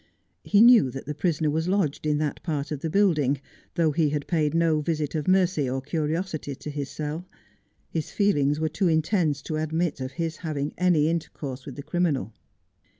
[0.43, 3.39] He knew that the prisoner was lodged in that part of the building,
[3.75, 7.27] though he had paid no visit of mercy or curiosity to his cell.
[7.87, 12.33] His feelings were too intense to admit of his having any intercourse with the criminal.